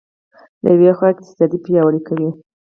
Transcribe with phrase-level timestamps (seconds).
[0.63, 2.29] له یوې خوا اقتصاد پیاوړی کوي.